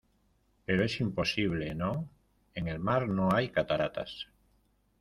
[0.65, 2.09] pero es imposible,¿ no?
[2.55, 4.29] en el mar no hay cataratas.